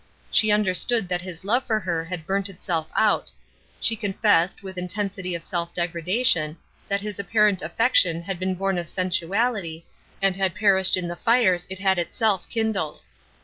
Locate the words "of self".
5.35-5.75